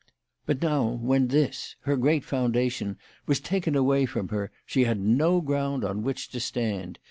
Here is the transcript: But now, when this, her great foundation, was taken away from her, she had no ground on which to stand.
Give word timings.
But 0.47 0.63
now, 0.63 0.87
when 0.99 1.27
this, 1.27 1.75
her 1.81 1.95
great 1.95 2.25
foundation, 2.25 2.97
was 3.27 3.39
taken 3.39 3.75
away 3.75 4.07
from 4.07 4.29
her, 4.29 4.49
she 4.65 4.85
had 4.85 4.99
no 4.99 5.41
ground 5.41 5.85
on 5.85 6.01
which 6.01 6.29
to 6.29 6.39
stand. 6.39 6.97